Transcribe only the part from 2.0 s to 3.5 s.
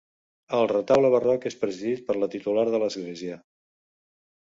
per la titular de l'església.